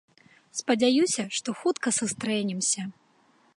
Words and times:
Спадзяюся, 0.59 1.25
што 1.37 1.49
хутка 1.61 1.95
сустрэнемся. 1.99 2.81